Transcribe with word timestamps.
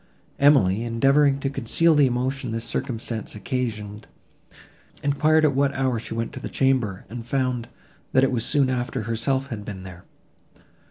Emily, 0.39 0.83
endeavouring 0.83 1.39
to 1.41 1.49
conceal 1.51 1.93
the 1.93 2.07
emotion 2.07 2.49
this 2.49 2.65
circumstance 2.65 3.35
occasioned, 3.35 4.07
enquired 5.03 5.45
at 5.45 5.53
what 5.53 5.75
hour 5.75 5.99
she 5.99 6.15
went 6.15 6.33
to 6.33 6.39
the 6.39 6.49
chamber, 6.49 7.05
and 7.07 7.23
found, 7.23 7.67
that 8.11 8.23
it 8.23 8.31
was 8.31 8.43
soon 8.43 8.67
after 8.71 9.03
herself 9.03 9.49
had 9.49 9.63
been 9.63 9.83
there. 9.83 10.03